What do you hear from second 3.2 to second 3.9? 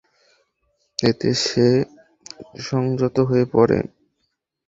হয়ে পড়ে।